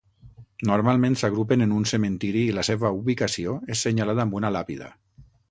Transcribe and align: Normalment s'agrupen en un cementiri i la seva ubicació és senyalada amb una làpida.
Normalment 0.69 1.17
s'agrupen 1.21 1.63
en 1.65 1.75
un 1.81 1.85
cementiri 1.91 2.41
i 2.47 2.57
la 2.61 2.65
seva 2.71 2.93
ubicació 3.03 3.55
és 3.77 3.85
senyalada 3.89 4.27
amb 4.27 4.41
una 4.41 4.53
làpida. 4.59 4.91